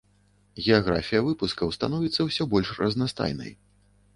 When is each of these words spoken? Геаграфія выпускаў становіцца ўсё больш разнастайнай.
Геаграфія 0.63 1.21
выпускаў 1.27 1.73
становіцца 1.77 2.19
ўсё 2.31 2.43
больш 2.55 2.73
разнастайнай. 2.81 3.55